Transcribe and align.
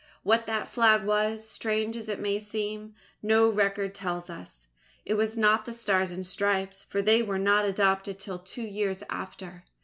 What 0.23 0.47
that 0.47 0.67
Flag 0.67 1.03
was, 1.03 1.47
strange 1.47 1.95
as 1.95 2.09
it 2.09 2.19
may 2.19 2.39
seem, 2.39 2.95
no 3.21 3.47
record 3.47 3.93
tells 3.93 4.31
us. 4.31 4.65
It 5.05 5.13
was 5.13 5.37
not 5.37 5.65
the 5.67 5.73
Stars 5.73 6.09
and 6.09 6.25
Stripes, 6.25 6.83
for 6.85 7.03
they 7.03 7.21
were 7.21 7.37
not 7.37 7.65
adopted 7.65 8.19
till 8.19 8.39
two 8.39 8.63
years 8.65 9.03
after. 9.11 9.63